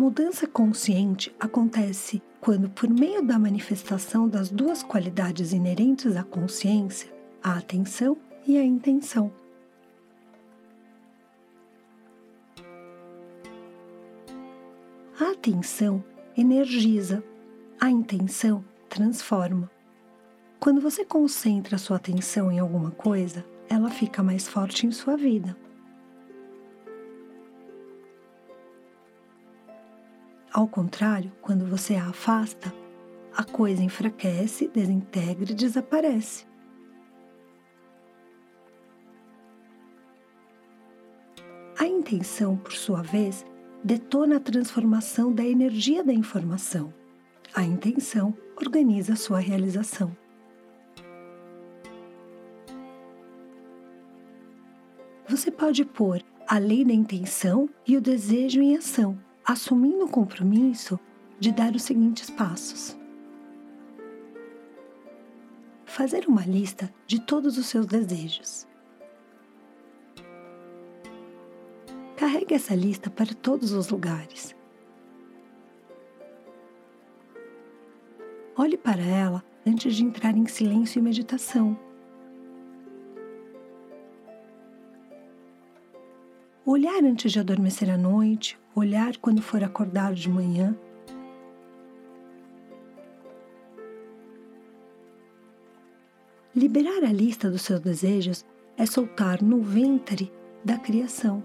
Mudança 0.00 0.46
consciente 0.46 1.30
acontece 1.38 2.22
quando, 2.40 2.70
por 2.70 2.88
meio 2.88 3.22
da 3.22 3.38
manifestação 3.38 4.26
das 4.26 4.48
duas 4.48 4.82
qualidades 4.82 5.52
inerentes 5.52 6.16
à 6.16 6.24
consciência, 6.24 7.12
a 7.42 7.58
atenção 7.58 8.16
e 8.46 8.56
a 8.56 8.64
intenção. 8.64 9.30
A 15.20 15.32
atenção 15.32 16.02
energiza, 16.34 17.22
a 17.78 17.90
intenção 17.90 18.64
transforma. 18.88 19.70
Quando 20.58 20.80
você 20.80 21.04
concentra 21.04 21.76
sua 21.76 21.98
atenção 21.98 22.50
em 22.50 22.58
alguma 22.58 22.90
coisa, 22.90 23.44
ela 23.68 23.90
fica 23.90 24.22
mais 24.22 24.48
forte 24.48 24.86
em 24.86 24.92
sua 24.92 25.14
vida. 25.14 25.54
Ao 30.52 30.66
contrário, 30.66 31.30
quando 31.40 31.64
você 31.64 31.94
a 31.94 32.08
afasta, 32.08 32.74
a 33.36 33.44
coisa 33.44 33.84
enfraquece, 33.84 34.66
desintegra 34.66 35.52
e 35.52 35.54
desaparece. 35.54 36.44
A 41.78 41.86
intenção, 41.86 42.56
por 42.56 42.72
sua 42.72 43.00
vez, 43.00 43.46
detona 43.84 44.36
a 44.36 44.40
transformação 44.40 45.32
da 45.32 45.44
energia 45.44 46.02
da 46.02 46.12
informação. 46.12 46.92
A 47.54 47.62
intenção 47.62 48.36
organiza 48.56 49.14
sua 49.14 49.38
realização. 49.38 50.14
Você 55.28 55.48
pode 55.52 55.84
pôr 55.84 56.24
a 56.48 56.58
lei 56.58 56.84
da 56.84 56.92
intenção 56.92 57.70
e 57.86 57.96
o 57.96 58.00
desejo 58.00 58.60
em 58.60 58.76
ação 58.76 59.16
assumindo 59.50 60.04
o 60.04 60.10
compromisso 60.10 60.98
de 61.38 61.52
dar 61.52 61.74
os 61.74 61.82
seguintes 61.82 62.30
passos. 62.30 63.00
fazer 65.90 66.28
uma 66.28 66.46
lista 66.46 66.88
de 67.04 67.20
todos 67.20 67.58
os 67.58 67.66
seus 67.66 67.84
desejos. 67.84 68.66
Carregue 72.16 72.54
essa 72.54 72.76
lista 72.76 73.10
para 73.10 73.34
todos 73.34 73.72
os 73.72 73.88
lugares. 73.90 74.54
Olhe 78.56 78.76
para 78.76 79.02
ela 79.02 79.44
antes 79.66 79.96
de 79.96 80.04
entrar 80.04 80.36
em 80.36 80.46
silêncio 80.46 81.00
e 81.00 81.02
meditação. 81.02 81.76
Olhar 86.64 87.02
antes 87.02 87.32
de 87.32 87.40
adormecer 87.40 87.90
à 87.90 87.98
noite, 87.98 88.56
olhar 88.74 89.16
quando 89.16 89.42
for 89.42 89.62
acordar 89.62 90.14
de 90.14 90.28
manhã. 90.28 90.76
Liberar 96.54 97.04
a 97.04 97.12
lista 97.12 97.50
dos 97.50 97.62
seus 97.62 97.80
desejos 97.80 98.44
é 98.76 98.84
soltar 98.84 99.42
no 99.42 99.60
ventre 99.62 100.32
da 100.64 100.78
criação. 100.78 101.42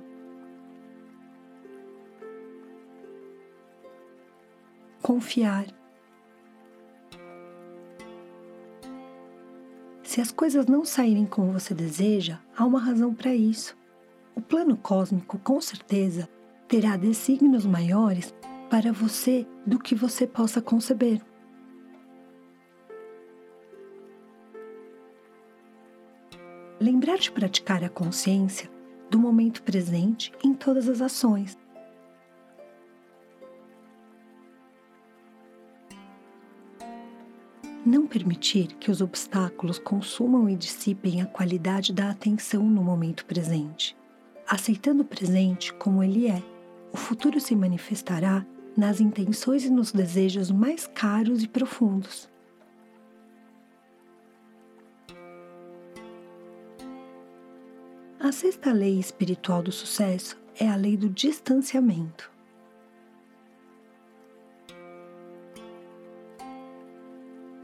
Confiar. 5.01 5.65
Se 10.03 10.21
as 10.21 10.31
coisas 10.31 10.65
não 10.65 10.85
saírem 10.85 11.25
como 11.25 11.51
você 11.51 11.73
deseja, 11.73 12.39
há 12.55 12.65
uma 12.65 12.79
razão 12.79 13.13
para 13.13 13.35
isso. 13.35 13.77
O 14.35 14.41
plano 14.41 14.77
cósmico, 14.77 15.37
com 15.39 15.59
certeza, 15.61 16.27
terá 16.75 16.97
desígnios 16.97 17.65
maiores 17.65 18.35
para 18.69 18.91
você 18.91 19.47
do 19.65 19.79
que 19.79 19.95
você 19.95 20.27
possa 20.27 20.61
conceber. 20.61 21.21
Lembrar 26.77 27.17
de 27.17 27.31
praticar 27.31 27.81
a 27.81 27.87
consciência 27.87 28.69
do 29.09 29.17
momento 29.17 29.63
presente 29.63 30.33
em 30.43 30.53
todas 30.53 30.89
as 30.89 30.99
ações. 30.99 31.57
Não 37.85 38.05
permitir 38.05 38.75
que 38.75 38.91
os 38.91 38.99
obstáculos 38.99 39.79
consumam 39.79 40.49
e 40.49 40.57
dissipem 40.57 41.21
a 41.21 41.25
qualidade 41.25 41.93
da 41.93 42.09
atenção 42.09 42.63
no 42.63 42.83
momento 42.83 43.25
presente. 43.25 43.95
Aceitando 44.45 45.03
o 45.03 45.05
presente 45.05 45.73
como 45.73 46.03
ele 46.03 46.27
é, 46.27 46.43
o 46.95 46.97
futuro 46.97 47.41
se 47.41 47.53
manifestará 47.53 48.45
nas 48.77 49.01
intenções 49.01 49.65
e 49.65 49.69
nos 49.69 49.91
desejos 49.91 50.49
mais 50.49 50.87
caros 50.87 51.43
e 51.43 51.47
profundos. 51.47 52.29
A 58.17 58.31
sexta 58.31 58.71
lei 58.71 58.97
espiritual 58.97 59.61
do 59.61 59.73
sucesso 59.73 60.41
é 60.57 60.69
a 60.69 60.77
lei 60.77 60.95
do 60.95 61.09
distanciamento. 61.09 62.31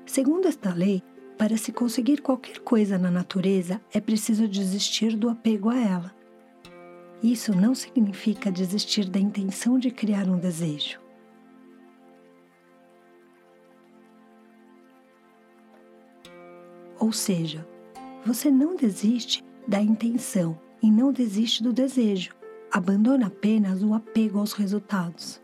Segundo 0.06 0.50
esta 0.50 0.74
lei, 0.74 1.02
para 1.38 1.56
se 1.56 1.72
conseguir 1.72 2.22
qualquer 2.22 2.60
coisa 2.60 2.98
na 2.98 3.10
natureza 3.10 3.80
é 3.94 4.02
preciso 4.02 4.46
desistir 4.46 5.16
do 5.16 5.30
apego 5.30 5.70
a 5.70 5.80
ela. 5.80 6.21
Isso 7.24 7.56
não 7.56 7.76
significa 7.76 8.52
desistir 8.52 9.08
da 9.08 9.20
intenção 9.20 9.78
de 9.78 9.92
criar 9.92 10.28
um 10.28 10.40
desejo. 10.40 11.00
Ou 17.00 17.12
seja, 17.12 17.68
você 18.26 18.50
não 18.50 18.76
desiste 18.76 19.44
da 19.68 19.80
intenção 19.80 20.60
e 20.82 20.90
não 20.90 21.12
desiste 21.12 21.62
do 21.62 21.72
desejo, 21.72 22.36
abandona 22.72 23.28
apenas 23.28 23.84
o 23.84 23.94
apego 23.94 24.40
aos 24.40 24.54
resultados. 24.54 25.42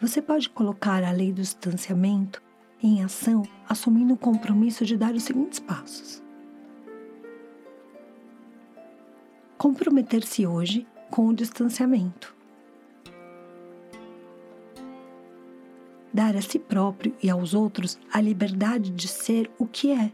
Você 0.00 0.20
pode 0.20 0.50
colocar 0.50 1.04
a 1.04 1.12
lei 1.12 1.32
do 1.32 1.42
distanciamento 1.42 2.42
em 2.82 3.02
ação, 3.02 3.42
assumindo 3.68 4.14
o 4.14 4.18
compromisso 4.18 4.84
de 4.84 4.96
dar 4.96 5.14
os 5.14 5.22
seguintes 5.22 5.60
passos. 5.60 6.22
Comprometer-se 9.56 10.44
hoje 10.44 10.86
com 11.08 11.28
o 11.28 11.34
distanciamento. 11.34 12.34
Dar 16.12 16.36
a 16.36 16.42
si 16.42 16.58
próprio 16.58 17.14
e 17.22 17.30
aos 17.30 17.54
outros 17.54 17.98
a 18.12 18.20
liberdade 18.20 18.90
de 18.90 19.06
ser 19.06 19.50
o 19.58 19.66
que 19.66 19.92
é. 19.92 20.10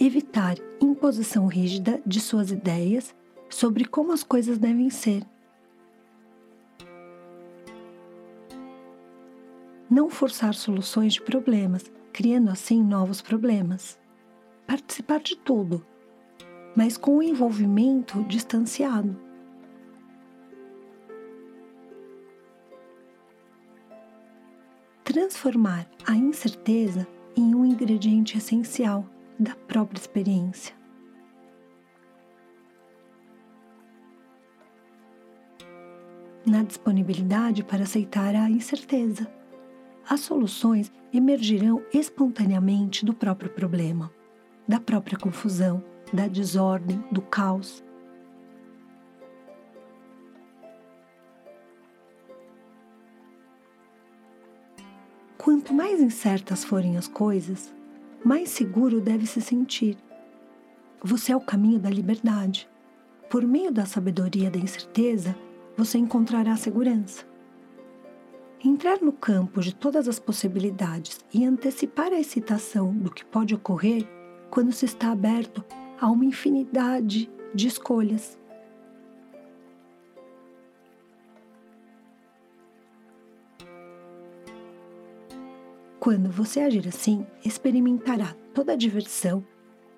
Evitar 0.00 0.56
imposição 0.80 1.46
rígida 1.46 2.00
de 2.06 2.20
suas 2.20 2.50
ideias 2.50 3.14
sobre 3.48 3.84
como 3.84 4.12
as 4.12 4.24
coisas 4.24 4.58
devem 4.58 4.90
ser 4.90 5.22
não 9.96 10.10
forçar 10.10 10.52
soluções 10.52 11.14
de 11.14 11.22
problemas, 11.22 11.90
criando 12.12 12.50
assim 12.50 12.84
novos 12.84 13.22
problemas. 13.22 13.98
Participar 14.66 15.20
de 15.20 15.34
tudo, 15.38 15.86
mas 16.76 16.98
com 16.98 17.16
o 17.16 17.22
envolvimento 17.22 18.22
distanciado. 18.24 19.18
Transformar 25.02 25.88
a 26.06 26.14
incerteza 26.14 27.08
em 27.34 27.54
um 27.54 27.64
ingrediente 27.64 28.36
essencial 28.36 29.08
da 29.40 29.54
própria 29.54 29.98
experiência. 29.98 30.76
Na 36.44 36.62
disponibilidade 36.62 37.64
para 37.64 37.84
aceitar 37.84 38.34
a 38.34 38.50
incerteza 38.50 39.26
as 40.08 40.20
soluções 40.20 40.92
emergirão 41.12 41.82
espontaneamente 41.92 43.04
do 43.04 43.12
próprio 43.12 43.50
problema, 43.50 44.12
da 44.66 44.78
própria 44.78 45.18
confusão, 45.18 45.82
da 46.12 46.28
desordem, 46.28 47.02
do 47.10 47.20
caos. 47.20 47.84
Quanto 55.36 55.72
mais 55.72 56.00
incertas 56.00 56.64
forem 56.64 56.96
as 56.96 57.08
coisas, 57.08 57.74
mais 58.24 58.50
seguro 58.50 59.00
deve 59.00 59.26
se 59.26 59.40
sentir. 59.40 59.96
Você 61.02 61.32
é 61.32 61.36
o 61.36 61.40
caminho 61.40 61.78
da 61.78 61.90
liberdade. 61.90 62.68
Por 63.30 63.44
meio 63.44 63.72
da 63.72 63.84
sabedoria 63.84 64.50
da 64.50 64.58
incerteza, 64.58 65.36
você 65.76 65.98
encontrará 65.98 66.56
segurança. 66.56 67.24
Entrar 68.64 69.00
no 69.02 69.12
campo 69.12 69.60
de 69.60 69.74
todas 69.74 70.08
as 70.08 70.18
possibilidades 70.18 71.20
e 71.32 71.44
antecipar 71.44 72.12
a 72.12 72.18
excitação 72.18 72.92
do 72.92 73.10
que 73.10 73.24
pode 73.24 73.54
ocorrer 73.54 74.08
quando 74.50 74.72
se 74.72 74.86
está 74.86 75.12
aberto 75.12 75.64
a 76.00 76.10
uma 76.10 76.24
infinidade 76.24 77.30
de 77.54 77.68
escolhas. 77.68 78.38
Quando 86.00 86.30
você 86.30 86.60
agir 86.60 86.88
assim, 86.88 87.26
experimentará 87.44 88.34
toda 88.54 88.72
a 88.72 88.76
diversão, 88.76 89.44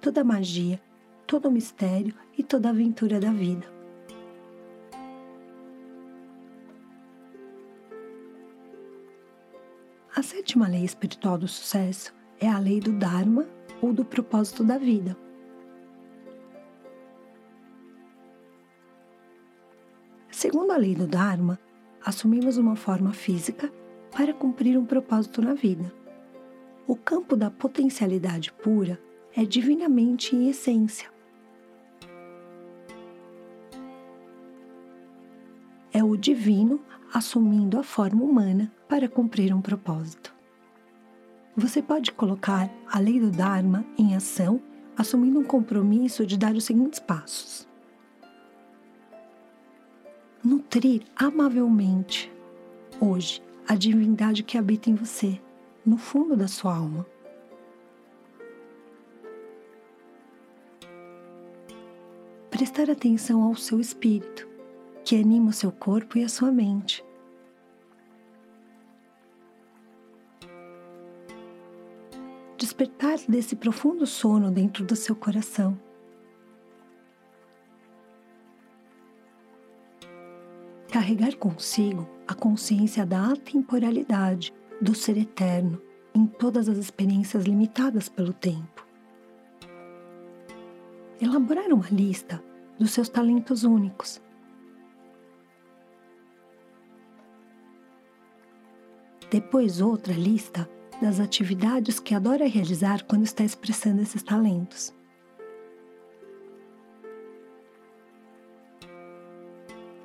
toda 0.01 0.23
a 0.23 0.25
magia, 0.25 0.81
todo 1.27 1.49
o 1.49 1.53
mistério 1.53 2.15
e 2.37 2.43
toda 2.43 2.69
a 2.69 2.73
aventura 2.73 3.21
da 3.21 3.31
vida. 3.31 3.78
A 10.19 10.23
sétima 10.25 10.67
lei 10.67 10.83
espiritual 10.83 11.39
do 11.39 11.47
sucesso 11.47 12.13
é 12.41 12.49
a 12.49 12.59
lei 12.59 12.81
do 12.81 12.93
Dharma 12.93 13.47
ou 13.81 13.93
do 13.93 14.05
propósito 14.05 14.65
da 14.65 14.77
vida. 14.77 15.17
Segundo 20.29 20.73
a 20.73 20.77
lei 20.77 20.97
do 20.97 21.07
Dharma, 21.07 21.57
assumimos 22.05 22.57
uma 22.57 22.75
forma 22.75 23.13
física 23.13 23.73
para 24.11 24.35
cumprir 24.35 24.77
um 24.77 24.85
propósito 24.85 25.41
na 25.41 25.55
vida. 25.55 25.95
O 26.85 26.97
campo 26.97 27.37
da 27.37 27.49
potencialidade 27.49 28.53
pura 28.53 29.01
é 29.37 29.45
divinamente 29.45 30.35
em 30.35 30.49
essência. 30.49 31.09
É 35.99 36.05
o 36.05 36.17
divino 36.17 36.81
assumindo 37.13 37.77
a 37.77 37.83
forma 37.83 38.23
humana 38.23 38.73
para 38.89 39.09
cumprir 39.09 39.53
um 39.53 39.61
propósito. 39.61 40.33
Você 41.57 41.83
pode 41.83 42.13
colocar 42.13 42.71
a 42.87 43.01
lei 43.01 43.19
do 43.19 43.33
Dharma 43.33 43.85
em 43.99 44.15
ação, 44.15 44.63
assumindo 44.97 45.41
um 45.41 45.43
compromisso 45.43 46.25
de 46.25 46.39
dar 46.39 46.55
os 46.55 46.63
seguintes 46.63 47.01
passos: 47.01 47.67
nutrir 50.45 51.03
amavelmente 51.17 52.33
hoje 53.01 53.43
a 53.67 53.75
divindade 53.75 54.45
que 54.45 54.57
habita 54.57 54.89
em 54.89 54.95
você, 54.95 55.41
no 55.85 55.99
fundo 55.99 56.37
da 56.37 56.47
sua 56.47 56.77
alma. 56.77 57.05
Prestar 62.51 62.89
atenção 62.89 63.43
ao 63.43 63.57
seu 63.57 63.81
espírito, 63.81 64.48
que 65.09 65.17
anima 65.17 65.49
o 65.49 65.53
seu 65.55 65.73
corpo 65.73 66.19
e 66.19 66.23
a 66.23 66.29
sua 66.29 66.53
mente. 66.53 67.03
Despertar 72.59 73.17
desse 73.27 73.57
profundo 73.57 74.07
sono 74.07 74.51
dentro 74.51 74.85
do 74.85 74.95
seu 74.95 75.17
coração 75.17 75.81
carregar 80.93 81.37
consigo 81.37 82.07
a 82.27 82.35
consciência 82.35 83.07
da 83.07 83.33
atemporalidade, 83.33 84.53
do 84.79 84.95
ser 84.95 85.17
eterno, 85.17 85.81
em 86.15 86.27
todas 86.27 86.69
as 86.69 86.77
experiências 86.77 87.45
limitadas 87.45 88.11
pelo 88.11 88.35
tempo. 88.35 88.87
Elaborar 91.19 91.73
uma 91.73 91.89
lista 91.89 92.45
dos 92.79 92.91
seus 92.91 93.09
talentos 93.09 93.65
únicos. 93.65 94.21
Depois, 99.31 99.81
outra 99.81 100.15
lista 100.15 100.69
das 101.03 101.21
atividades 101.21 102.01
que 102.01 102.15
adora 102.15 102.47
realizar 102.47 103.05
quando 103.05 103.25
está 103.25 103.45
expressando 103.45 104.03
esses 104.03 104.23
talentos. 104.23 104.93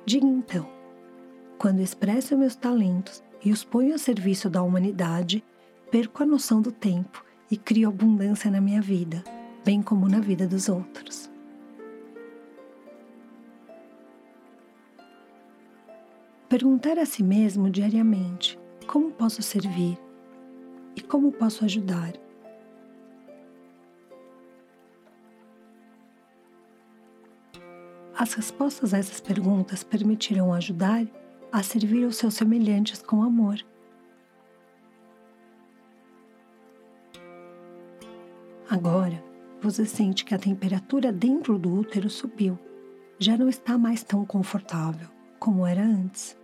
Diga 0.06 0.26
então: 0.26 0.68
quando 1.58 1.80
expresso 1.80 2.36
meus 2.36 2.54
talentos 2.54 3.22
e 3.42 3.50
os 3.50 3.64
ponho 3.64 3.94
a 3.94 3.98
serviço 3.98 4.50
da 4.50 4.62
humanidade, 4.62 5.42
perco 5.90 6.22
a 6.22 6.26
noção 6.26 6.60
do 6.60 6.70
tempo 6.70 7.24
e 7.50 7.56
crio 7.56 7.88
abundância 7.88 8.50
na 8.50 8.60
minha 8.60 8.82
vida, 8.82 9.24
bem 9.64 9.80
como 9.82 10.08
na 10.08 10.20
vida 10.20 10.46
dos 10.46 10.68
outros. 10.68 11.30
Perguntar 16.48 16.98
a 16.98 17.06
si 17.06 17.22
mesmo 17.22 17.70
diariamente: 17.70 18.58
como 18.84 19.10
posso 19.10 19.42
servir 19.42 19.98
e 20.94 21.00
como 21.00 21.32
posso 21.32 21.64
ajudar? 21.64 22.12
As 28.16 28.32
respostas 28.34 28.94
a 28.94 28.98
essas 28.98 29.20
perguntas 29.20 29.82
permitirão 29.82 30.54
ajudar 30.54 31.04
a 31.50 31.62
servir 31.62 32.04
os 32.04 32.16
seus 32.16 32.34
semelhantes 32.34 33.02
com 33.02 33.22
amor. 33.22 33.58
Agora, 38.70 39.22
você 39.60 39.84
sente 39.84 40.24
que 40.24 40.34
a 40.34 40.38
temperatura 40.38 41.12
dentro 41.12 41.58
do 41.58 41.72
útero 41.72 42.08
subiu. 42.08 42.58
Já 43.18 43.36
não 43.36 43.48
está 43.48 43.78
mais 43.78 44.02
tão 44.02 44.24
confortável 44.24 45.08
como 45.38 45.66
era 45.66 45.82
antes. 45.82 46.36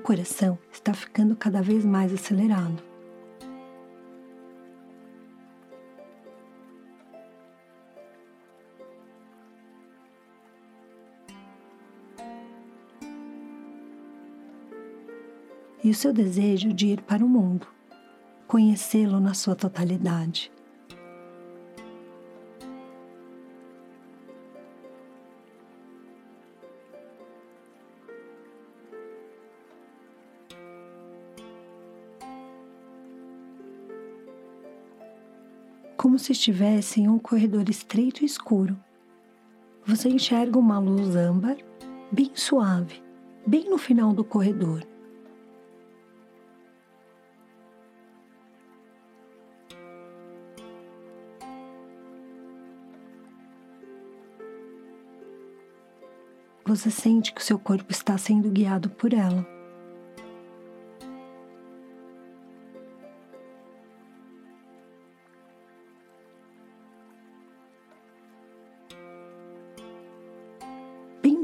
Coração 0.00 0.58
está 0.72 0.92
ficando 0.92 1.36
cada 1.36 1.62
vez 1.62 1.84
mais 1.84 2.12
acelerado. 2.12 2.82
E 15.82 15.90
o 15.90 15.94
seu 15.94 16.12
desejo 16.12 16.72
de 16.72 16.88
ir 16.88 17.00
para 17.02 17.24
o 17.24 17.28
mundo, 17.28 17.66
conhecê-lo 18.46 19.18
na 19.18 19.32
sua 19.32 19.56
totalidade. 19.56 20.52
Como 36.10 36.18
se 36.18 36.32
estivesse 36.32 37.00
em 37.00 37.08
um 37.08 37.20
corredor 37.20 37.68
estreito 37.68 38.22
e 38.22 38.26
escuro. 38.26 38.76
Você 39.86 40.08
enxerga 40.08 40.58
uma 40.58 40.76
luz 40.76 41.14
âmbar, 41.14 41.56
bem 42.10 42.32
suave, 42.34 43.00
bem 43.46 43.70
no 43.70 43.78
final 43.78 44.12
do 44.12 44.24
corredor. 44.24 44.84
Você 56.64 56.90
sente 56.90 57.32
que 57.32 57.40
o 57.40 57.44
seu 57.44 57.56
corpo 57.56 57.92
está 57.92 58.18
sendo 58.18 58.50
guiado 58.50 58.90
por 58.90 59.12
ela. 59.12 59.59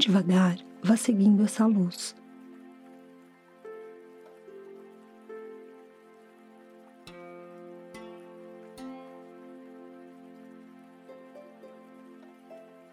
Devagar, 0.07 0.57
vá 0.81 0.95
seguindo 0.95 1.43
essa 1.43 1.65
luz. 1.65 2.15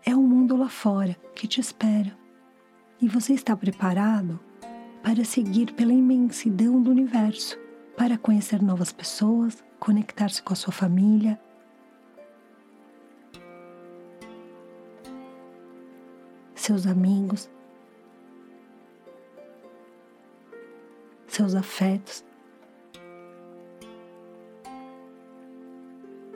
É 0.05 0.13
o 0.13 0.21
mundo 0.21 0.57
lá 0.57 0.69
fora 0.69 1.17
que 1.37 1.47
te 1.47 1.61
espera 1.61 2.19
e 3.01 3.07
você 3.07 3.33
está 3.33 3.57
preparado 3.57 4.41
para 5.01 5.25
seguir 5.25 5.73
pela 5.73 5.93
imensidão 5.93 6.83
do 6.83 6.91
universo, 6.91 7.57
para 7.97 8.19
conhecer 8.19 8.61
novas 8.61 8.93
pessoas, 8.93 9.63
conectar-se 9.79 10.43
com 10.43 10.53
a 10.53 10.57
sua 10.57 10.73
família 10.73 11.39
seus 16.65 16.87
amigos, 16.87 17.51
seus 21.27 21.55
afetos. 21.55 22.25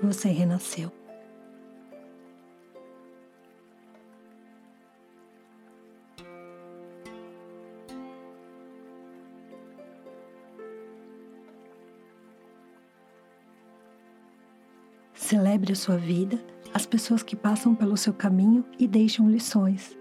Você 0.02 0.28
renasceu. 0.28 0.92
Celebre 15.14 15.72
a 15.72 15.76
sua 15.76 15.96
vida, 15.96 16.38
as 16.74 16.84
pessoas 16.84 17.22
que 17.22 17.34
passam 17.34 17.74
pelo 17.74 17.96
seu 17.96 18.12
caminho 18.12 18.62
e 18.78 18.86
deixam 18.86 19.30
lições. 19.30 19.97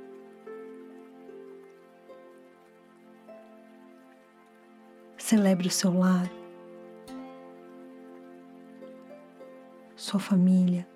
Celebre 5.27 5.67
o 5.67 5.71
seu 5.71 5.93
lar, 5.93 6.31
sua 9.93 10.21
família, 10.21 10.87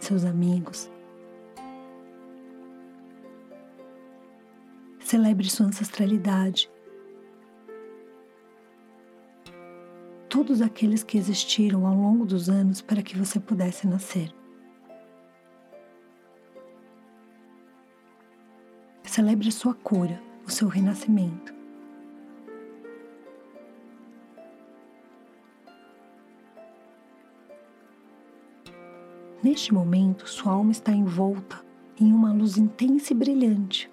seus 0.00 0.24
amigos. 0.24 0.90
Celebre 5.00 5.50
sua 5.50 5.66
ancestralidade. 5.66 6.70
Todos 10.30 10.62
aqueles 10.62 11.04
que 11.04 11.18
existiram 11.18 11.86
ao 11.86 11.94
longo 11.94 12.24
dos 12.24 12.48
anos 12.48 12.80
para 12.80 13.02
que 13.02 13.18
você 13.18 13.38
pudesse 13.38 13.86
nascer. 13.86 14.35
Celebre 19.16 19.48
a 19.48 19.50
sua 19.50 19.72
cura, 19.72 20.22
o 20.46 20.50
seu 20.50 20.68
renascimento. 20.68 21.54
Neste 29.42 29.72
momento, 29.72 30.28
sua 30.28 30.52
alma 30.52 30.70
está 30.70 30.92
envolta 30.92 31.64
em 31.98 32.12
uma 32.12 32.30
luz 32.30 32.58
intensa 32.58 33.14
e 33.14 33.16
brilhante. 33.16 33.90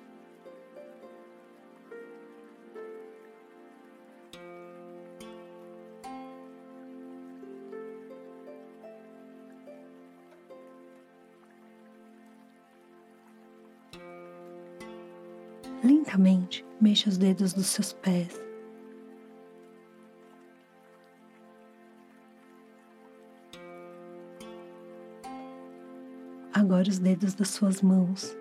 Mexa 16.94 17.10
os 17.10 17.18
dedos 17.18 17.54
dos 17.54 17.66
seus 17.66 17.92
pés. 17.92 18.40
Agora 26.54 26.88
os 26.88 27.00
dedos 27.00 27.34
das 27.34 27.50
suas 27.50 27.82
mãos. 27.82 28.38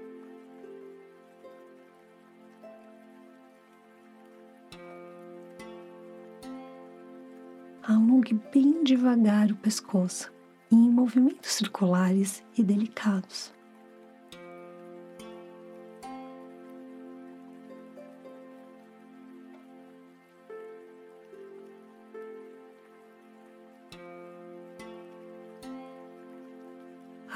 Alongue 7.82 8.38
bem 8.52 8.84
devagar 8.84 9.50
o 9.50 9.56
pescoço 9.56 10.30
em 10.70 10.90
movimentos 10.90 11.52
circulares 11.52 12.44
e 12.58 12.62
delicados. 12.62 13.50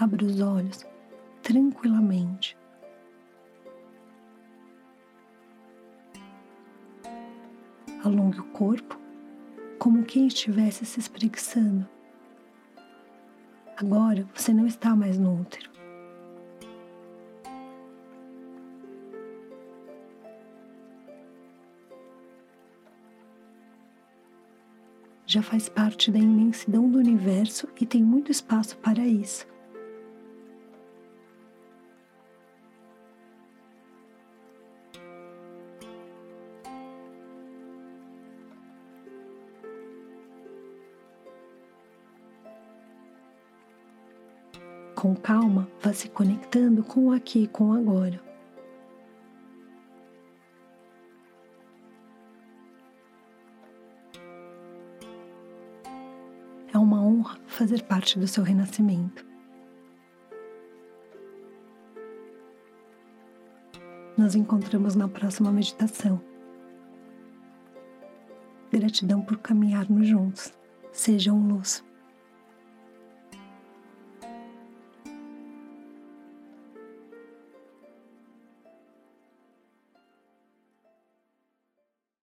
Abra 0.07 0.25
os 0.25 0.41
olhos 0.41 0.87
tranquilamente. 1.43 2.57
Alongue 8.05 8.39
o 8.39 8.45
corpo 8.53 9.01
como 9.81 10.05
quem 10.05 10.29
estivesse 10.29 10.87
se 10.87 11.01
espreguiçando. 11.01 11.89
Agora 13.77 14.25
você 14.33 14.55
não 14.55 14.65
está 14.65 14.95
mais 14.95 15.19
no 15.19 15.41
útero. 15.41 15.69
Já 25.27 25.43
faz 25.43 25.69
parte 25.69 26.13
da 26.13 26.19
imensidão 26.21 26.89
do 26.89 26.97
universo 26.97 27.67
e 27.81 27.85
tem 27.85 28.05
muito 28.05 28.31
espaço 28.31 28.79
para 28.79 29.05
isso. 29.05 29.56
Calma, 45.17 45.69
vá 45.81 45.93
se 45.93 46.09
conectando 46.09 46.83
com 46.83 47.09
o 47.09 47.13
aqui 47.13 47.45
e 47.45 47.49
com 47.49 47.71
o 47.71 47.73
agora. 47.73 48.21
É 56.73 56.79
uma 56.79 57.03
honra 57.03 57.39
fazer 57.47 57.83
parte 57.85 58.19
do 58.19 58.29
seu 58.29 58.45
renascimento. 58.45 59.25
Nos 64.17 64.35
encontramos 64.35 64.95
na 64.95 65.09
próxima 65.09 65.53
meditação. 65.53 66.21
Gratidão 68.73 69.23
por 69.23 69.39
caminharmos 69.39 70.09
juntos. 70.09 70.53
Sejam 70.91 71.47
luz. 71.47 71.86